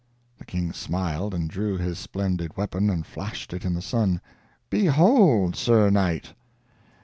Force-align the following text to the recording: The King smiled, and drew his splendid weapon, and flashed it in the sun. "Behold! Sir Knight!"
The 0.39 0.45
King 0.45 0.73
smiled, 0.73 1.31
and 1.35 1.47
drew 1.47 1.77
his 1.77 1.99
splendid 1.99 2.57
weapon, 2.57 2.89
and 2.89 3.05
flashed 3.05 3.53
it 3.53 3.63
in 3.63 3.75
the 3.75 3.83
sun. 3.83 4.19
"Behold! 4.71 5.55
Sir 5.55 5.91
Knight!" 5.91 6.33